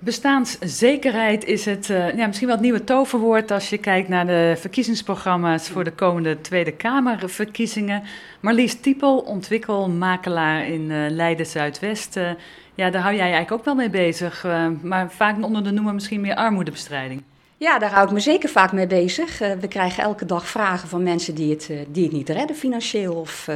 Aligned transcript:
Bestaanszekerheid 0.00 1.44
is 1.44 1.64
het 1.64 1.88
uh, 1.88 2.16
ja, 2.16 2.26
misschien 2.26 2.46
wel 2.46 2.56
het 2.56 2.64
nieuwe 2.64 2.84
toverwoord 2.84 3.50
als 3.50 3.70
je 3.70 3.78
kijkt 3.78 4.08
naar 4.08 4.26
de 4.26 4.54
verkiezingsprogramma's 4.56 5.68
voor 5.68 5.84
de 5.84 5.92
komende 5.92 6.40
Tweede 6.40 6.72
Kamerverkiezingen. 6.72 8.02
Marlies 8.40 8.80
Tiepel, 8.80 9.18
ontwikkelmakelaar 9.18 10.66
in 10.66 10.90
uh, 10.90 11.10
Leiden 11.10 11.46
Zuidwest. 11.46 12.16
Uh, 12.16 12.30
ja, 12.74 12.90
daar 12.90 13.02
hou 13.02 13.14
jij 13.14 13.22
eigenlijk 13.22 13.52
ook 13.52 13.64
wel 13.64 13.74
mee 13.74 13.90
bezig, 13.90 14.46
maar 14.82 15.10
vaak 15.10 15.44
onder 15.44 15.64
de 15.64 15.70
noemer 15.70 15.94
misschien 15.94 16.20
meer 16.20 16.34
armoedebestrijding. 16.34 17.22
Ja, 17.56 17.78
daar 17.78 17.90
hou 17.90 18.06
ik 18.06 18.12
me 18.12 18.20
zeker 18.20 18.48
vaak 18.48 18.72
mee 18.72 18.86
bezig. 18.86 19.38
we 19.38 19.68
krijgen 19.68 20.02
elke 20.02 20.26
dag 20.26 20.46
vragen 20.46 20.88
van 20.88 21.02
mensen 21.02 21.34
die 21.34 21.50
het, 21.50 21.70
die 21.88 22.04
het 22.04 22.12
niet 22.12 22.28
redden 22.28 22.56
financieel 22.56 23.14
of 23.14 23.48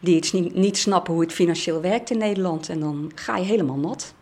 die 0.00 0.16
het 0.16 0.32
niet, 0.32 0.54
niet 0.54 0.78
snappen 0.78 1.12
hoe 1.12 1.22
het 1.22 1.32
financieel 1.32 1.80
werkt 1.80 2.10
in 2.10 2.18
Nederland. 2.18 2.68
En 2.68 2.80
dan 2.80 3.10
ga 3.14 3.36
je 3.36 3.44
helemaal 3.44 3.78
nat. 3.78 4.14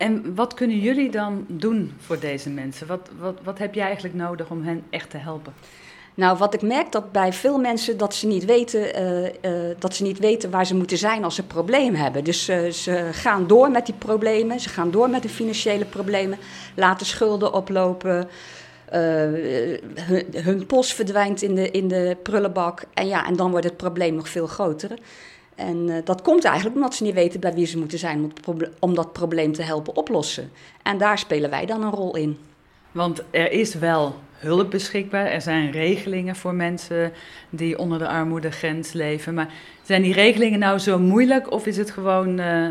En 0.00 0.34
wat 0.34 0.54
kunnen 0.54 0.78
jullie 0.78 1.10
dan 1.10 1.44
doen 1.48 1.92
voor 1.98 2.18
deze 2.18 2.50
mensen? 2.50 2.86
Wat, 2.86 3.10
wat, 3.18 3.38
wat 3.42 3.58
heb 3.58 3.74
jij 3.74 3.84
eigenlijk 3.84 4.14
nodig 4.14 4.50
om 4.50 4.62
hen 4.62 4.82
echt 4.90 5.10
te 5.10 5.16
helpen? 5.16 5.52
Nou, 6.14 6.38
wat 6.38 6.54
ik 6.54 6.62
merk 6.62 6.92
dat 6.92 7.12
bij 7.12 7.32
veel 7.32 7.58
mensen 7.58 7.96
dat 7.96 8.14
ze 8.14 8.26
niet 8.26 8.44
weten, 8.44 9.02
uh, 9.02 9.22
uh, 9.22 9.76
dat 9.78 9.94
ze 9.94 10.02
niet 10.02 10.18
weten 10.18 10.50
waar 10.50 10.66
ze 10.66 10.74
moeten 10.74 10.98
zijn 10.98 11.24
als 11.24 11.34
ze 11.34 11.42
problemen 11.42 12.00
hebben. 12.00 12.24
Dus 12.24 12.48
uh, 12.48 12.70
ze 12.70 13.08
gaan 13.12 13.46
door 13.46 13.70
met 13.70 13.86
die 13.86 13.94
problemen, 13.94 14.60
ze 14.60 14.68
gaan 14.68 14.90
door 14.90 15.10
met 15.10 15.22
de 15.22 15.28
financiële 15.28 15.84
problemen, 15.84 16.38
laten 16.76 17.06
schulden 17.06 17.52
oplopen. 17.52 18.28
Hun, 18.90 20.26
hun, 20.34 20.66
post 20.66 20.94
verdwijnt 20.94 21.42
in 21.42 21.54
de, 21.54 21.70
in 21.70 21.88
de 21.88 22.16
prullenbak. 22.22 22.82
En 22.94 23.06
ja, 23.06 23.26
en 23.26 23.36
dan 23.36 23.50
wordt 23.50 23.66
het 23.66 23.76
probleem 23.76 24.14
nog 24.14 24.28
veel 24.28 24.46
groter. 24.46 24.90
En 25.60 25.88
uh, 25.88 25.96
dat 26.04 26.22
komt 26.22 26.44
eigenlijk 26.44 26.76
omdat 26.76 26.94
ze 26.94 27.02
niet 27.02 27.14
weten 27.14 27.40
bij 27.40 27.54
wie 27.54 27.66
ze 27.66 27.78
moeten 27.78 27.98
zijn 27.98 28.32
om, 28.78 28.94
dat 28.94 29.12
probleem 29.12 29.52
te 29.52 29.62
helpen 29.62 29.96
oplossen. 29.96 30.50
En 30.82 30.98
daar 30.98 31.18
spelen 31.18 31.50
wij 31.50 31.66
dan 31.66 31.82
een 31.82 31.90
rol 31.90 32.16
in. 32.16 32.38
Want 32.92 33.22
er 33.30 33.52
is 33.52 33.74
wel 33.74 34.14
hulp 34.32 34.70
beschikbaar. 34.70 35.26
Er 35.26 35.40
zijn 35.40 35.70
regelingen 35.70 36.36
voor 36.36 36.54
mensen 36.54 37.12
die 37.50 37.78
onder 37.78 37.98
de 37.98 38.08
armoedegrens 38.08 38.92
leven. 38.92 39.34
Maar 39.34 39.52
zijn 39.82 40.02
die 40.02 40.12
regelingen 40.12 40.58
nou 40.58 40.78
zo 40.78 40.98
moeilijk 40.98 41.52
of 41.52 41.66
is 41.66 41.76
het 41.76 41.90
gewoon 41.90 42.40
uh, 42.40 42.68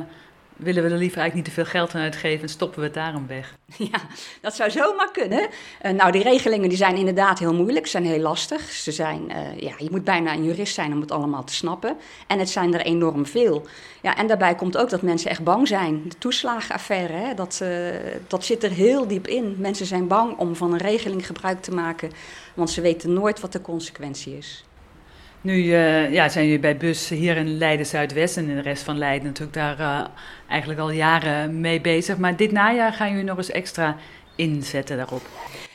willen 0.60 0.84
we 0.84 0.90
er 0.90 0.98
liever 0.98 1.18
eigenlijk 1.18 1.36
niet 1.36 1.46
te 1.46 1.52
veel 1.52 1.72
geld 1.72 1.96
aan 1.96 2.02
uitgeven 2.02 2.42
en 2.42 2.50
stoppen 2.50 2.80
we 2.80 2.86
het 2.86 2.94
daarom 2.94 3.28
weg? 3.28 3.58
Ja, 3.92 4.02
dat 4.42 4.56
zou 4.56 4.72
zomaar 4.72 5.12
kunnen. 5.12 5.48
Uh, 5.86 5.92
nou, 5.92 6.12
die 6.12 6.24
regelingen 6.24 6.70
die 6.70 6.78
zijn 6.78 6.96
inderdaad 6.96 7.40
heel 7.40 7.54
moeilijk, 7.54 7.88
zijn 7.88 8.06
heel 8.06 8.20
lastig. 8.20 8.62
Ze 8.62 8.92
zijn, 8.92 9.22
uh, 9.30 9.60
ja, 9.60 9.74
je 9.78 9.88
moet 9.92 10.04
bijna 10.04 10.34
een 10.34 10.44
jurist 10.44 10.74
zijn 10.74 10.94
om 10.94 11.02
het 11.02 11.12
allemaal 11.12 11.44
te 11.44 11.54
snappen. 11.54 11.98
En 12.28 12.40
het 12.40 12.50
zijn 12.50 12.74
er 12.74 12.82
enorm 12.82 13.26
veel. 13.26 13.66
Ja, 14.02 14.18
en 14.18 14.28
daarbij 14.28 14.56
komt 14.56 14.78
ook 14.78 14.90
dat 14.90 15.02
mensen 15.02 15.30
echt 15.30 15.44
bang 15.44 15.68
zijn. 15.68 16.04
De 16.08 16.18
toeslagenaffaire, 16.18 17.14
hè, 17.14 17.34
dat, 17.34 17.60
uh, 17.64 17.70
dat 18.28 18.46
zit 18.46 18.64
er 18.64 18.72
heel 18.72 19.08
diep 19.08 19.28
in. 19.28 19.56
Mensen 19.58 19.86
zijn 19.86 20.08
bang 20.08 20.38
om 20.38 20.56
van 20.56 20.74
een 20.74 20.80
regeling 20.80 21.26
gebruik 21.26 21.62
te 21.62 21.72
maken, 21.72 22.12
want 22.54 22.70
ze 22.70 22.82
weten 22.82 23.14
nooit 23.14 23.40
wat 23.40 23.52
de 23.52 23.62
consequentie 23.62 24.38
is. 24.38 24.64
Nu 25.42 25.54
uh, 25.54 26.12
ja, 26.12 26.30
zijn 26.30 26.46
jullie 26.46 26.60
bij 26.60 26.78
Bus 26.78 27.10
hier 27.10 27.38
in 27.38 27.58
Leiden 27.58 27.86
Zuidwest 27.86 28.38
en 28.38 28.50
in 28.50 28.56
de 28.56 28.62
rest 28.62 28.84
van 28.84 28.98
Leiden 28.98 29.28
natuurlijk 29.28 29.58
daar 29.58 29.80
uh, 29.80 30.08
eigenlijk 30.48 30.80
al 30.80 30.92
jaren 30.92 31.60
mee 31.60 31.82
bezig. 31.82 32.18
Maar 32.18 32.36
dit 32.36 32.52
najaar 32.52 32.94
gaan 32.94 33.10
jullie 33.10 33.24
nog 33.24 33.38
eens 33.38 33.52
extra 33.52 33.96
inzetten 34.36 34.98
daarop. 34.98 35.22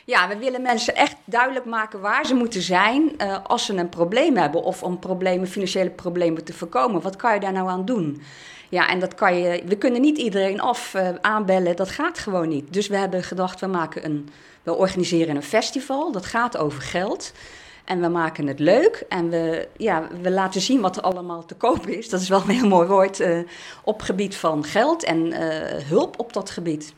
Ja, 0.05 0.29
we 0.29 0.37
willen 0.37 0.62
mensen 0.62 0.95
echt 0.95 1.17
duidelijk 1.25 1.65
maken 1.65 2.01
waar 2.01 2.27
ze 2.27 2.35
moeten 2.35 2.62
zijn 2.62 3.12
uh, 3.19 3.37
als 3.42 3.65
ze 3.65 3.75
een 3.75 3.89
probleem 3.89 4.37
hebben 4.37 4.62
of 4.62 4.83
om 4.83 4.98
problemen, 4.98 5.48
financiële 5.48 5.91
problemen 5.91 6.45
te 6.45 6.53
voorkomen. 6.53 7.03
Wat 7.03 7.17
kan 7.17 7.35
je 7.35 7.41
daar 7.41 7.53
nou 7.53 7.69
aan 7.69 7.85
doen? 7.85 8.23
Ja, 8.69 8.89
en 8.89 8.98
dat 8.98 9.15
kan 9.15 9.39
je. 9.39 9.62
We 9.67 9.77
kunnen 9.77 10.01
niet 10.01 10.19
iedereen 10.19 10.61
af 10.61 10.95
aanbellen, 11.20 11.77
dat 11.77 11.91
gaat 11.91 12.19
gewoon 12.19 12.48
niet. 12.48 12.73
Dus 12.73 12.89
we 12.89 12.97
hebben 12.97 13.23
gedacht, 13.23 13.61
we 13.61 13.67
maken 13.67 14.05
een. 14.05 14.29
We 14.62 14.75
organiseren 14.75 15.37
een 15.37 15.42
festival, 15.42 16.12
dat 16.12 16.27
gaat 16.27 16.57
over 16.57 16.83
geld. 16.83 17.33
En 17.85 18.01
we 18.01 18.09
maken 18.09 18.47
het 18.47 18.59
leuk 18.59 19.05
en 19.09 19.31
we, 19.31 19.69
ja, 19.77 20.09
we 20.23 20.31
laten 20.31 20.61
zien 20.61 20.81
wat 20.81 20.97
er 20.97 21.03
allemaal 21.03 21.45
te 21.45 21.55
koop 21.55 21.86
is. 21.86 22.08
Dat 22.08 22.20
is 22.20 22.29
wel 22.29 22.42
een 22.42 22.48
heel 22.48 22.69
mooi 22.69 22.89
woord 22.89 23.20
uh, 23.20 23.39
op 23.85 24.03
gebied 24.03 24.36
van 24.36 24.64
geld 24.64 25.05
en 25.05 25.27
uh, 25.27 25.39
hulp 25.89 26.19
op 26.19 26.33
dat 26.33 26.51
gebied. 26.51 26.95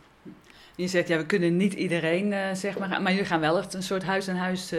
Je 0.75 0.89
zegt, 0.89 1.09
ja, 1.09 1.17
we 1.17 1.27
kunnen 1.27 1.57
niet 1.57 1.73
iedereen, 1.73 2.33
uh, 2.33 2.39
zeg 2.53 2.79
maar, 2.79 3.03
maar 3.03 3.13
jullie 3.13 3.27
gaan 3.27 3.41
wel 3.41 3.59
echt 3.59 3.75
een 3.75 3.83
soort 3.83 4.05
huis-aan-huis 4.05 4.73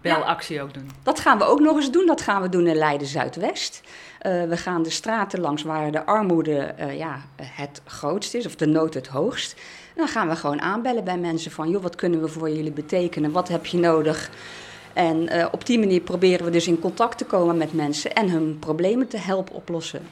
belactie 0.00 0.56
ja, 0.56 0.62
ook 0.62 0.74
doen. 0.74 0.90
Dat 1.02 1.20
gaan 1.20 1.38
we 1.38 1.44
ook 1.44 1.60
nog 1.60 1.76
eens 1.76 1.90
doen. 1.90 2.06
Dat 2.06 2.20
gaan 2.20 2.42
we 2.42 2.48
doen 2.48 2.66
in 2.66 2.76
Leiden-Zuidwest. 2.76 3.80
we 4.22 4.56
gaan 4.56 4.82
de 4.82 4.90
straten 4.90 5.40
langs 5.40 5.62
waar 5.62 5.90
de 5.90 6.06
armoede 6.06 6.74
ja, 6.96 7.20
het 7.42 7.80
grootst 7.84 8.34
is, 8.34 8.46
of 8.46 8.56
de 8.56 8.66
nood 8.66 8.94
het 8.94 9.06
hoogst. 9.06 9.52
En 9.88 10.02
dan 10.02 10.08
gaan 10.08 10.28
we 10.28 10.36
gewoon 10.36 10.60
aanbellen 10.60 11.04
bij 11.04 11.18
mensen 11.18 11.50
van, 11.50 11.70
joh, 11.70 11.82
wat 11.82 11.94
kunnen 11.94 12.20
we 12.20 12.28
voor 12.28 12.50
jullie 12.50 12.72
betekenen? 12.72 13.30
Wat 13.30 13.48
heb 13.48 13.66
je 13.66 13.78
nodig? 13.78 14.30
En 14.96 15.32
uh, 15.32 15.46
op 15.50 15.66
die 15.66 15.78
manier 15.78 16.00
proberen 16.00 16.44
we 16.44 16.50
dus 16.50 16.66
in 16.66 16.78
contact 16.78 17.18
te 17.18 17.24
komen 17.24 17.56
met 17.56 17.72
mensen 17.72 18.14
en 18.14 18.30
hun 18.30 18.58
problemen 18.58 19.08
te 19.08 19.18
helpen 19.18 19.54
oplossen. 19.54 20.02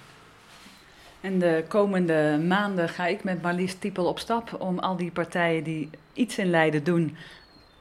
En 1.21 1.39
de 1.39 1.65
komende 1.69 2.41
maanden 2.47 2.89
ga 2.89 3.07
ik 3.07 3.25
met 3.25 3.43
Marlies 3.43 3.75
Tiepel 3.75 4.07
op 4.07 4.19
stap 4.19 4.57
om 4.59 4.79
al 4.79 4.97
die 4.97 5.11
partijen 5.11 5.65
die 5.65 5.91
iets 6.13 6.39
in 6.39 6.51
Leiden 6.51 6.85
doen 6.85 7.17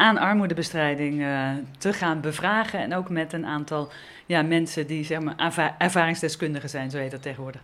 aan 0.04 0.18
armoedebestrijding 0.18 1.22
uh, 1.22 1.50
te 1.78 1.94
gaan 1.94 2.22
bevragen. 2.22 2.80
En 2.80 2.96
ook 2.96 3.10
met 3.10 3.34
een 3.34 3.46
aantal 3.46 3.90
ja, 4.26 4.42
mensen 4.42 4.88
die 4.88 5.04
zeg 5.04 5.20
maar, 5.20 5.76
ervaringsdeskundigen 5.78 6.70
zijn, 6.70 6.92
zo 6.92 6.98
heet 6.98 7.12
dat 7.12 7.22
tegenwoordig. 7.22 7.62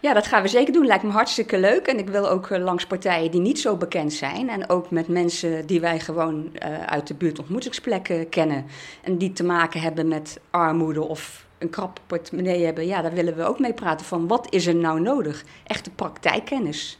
Ja, 0.00 0.12
dat 0.12 0.26
gaan 0.26 0.42
we 0.42 0.48
zeker 0.48 0.72
doen. 0.72 0.86
Lijkt 0.86 1.02
me 1.02 1.10
hartstikke 1.10 1.58
leuk. 1.58 1.86
En 1.86 1.98
ik 1.98 2.08
wil 2.08 2.28
ook 2.28 2.50
uh, 2.50 2.58
langs 2.58 2.86
partijen 2.86 3.30
die 3.30 3.40
niet 3.40 3.60
zo 3.60 3.76
bekend 3.76 4.12
zijn. 4.12 4.48
En 4.48 4.68
ook 4.68 4.90
met 4.90 5.08
mensen 5.08 5.66
die 5.66 5.80
wij 5.80 6.00
gewoon 6.00 6.50
uh, 6.52 6.84
uit 6.84 7.06
de 7.06 7.14
buurt 7.14 7.38
ontmoetingsplekken 7.38 8.28
kennen. 8.28 8.66
En 9.02 9.18
die 9.18 9.32
te 9.32 9.44
maken 9.44 9.80
hebben 9.80 10.08
met 10.08 10.40
armoede 10.50 11.02
of 11.02 11.46
een 11.58 11.70
krap 11.70 12.00
portemonnee 12.06 12.64
hebben. 12.64 12.86
Ja, 12.86 13.02
daar 13.02 13.14
willen 13.14 13.36
we 13.36 13.44
ook 13.44 13.58
mee 13.58 13.72
praten 13.72 14.06
van 14.06 14.26
wat 14.26 14.46
is 14.50 14.66
er 14.66 14.74
nou 14.74 15.00
nodig? 15.00 15.44
Echte 15.66 15.90
praktijkkennis. 15.90 16.98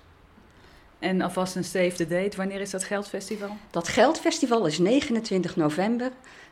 En 1.04 1.20
alvast 1.20 1.56
een 1.56 1.64
save 1.64 1.92
the 1.92 2.06
date. 2.06 2.36
Wanneer 2.36 2.60
is 2.60 2.70
dat 2.70 2.84
Geldfestival? 2.84 3.48
Dat 3.70 3.88
Geldfestival 3.88 4.66
is 4.66 4.78
29 4.78 5.56
november 5.56 6.10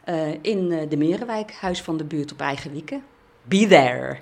uh, 0.09 0.29
in 0.43 0.71
uh, 0.71 0.81
de 0.89 0.97
Merenwijk, 0.97 1.53
Huis 1.53 1.83
van 1.83 1.97
de 1.97 2.05
Buurt 2.05 2.33
op 2.33 2.41
Eigen 2.41 2.73
Wieken. 2.73 3.03
Be 3.43 3.67
there! 3.67 4.19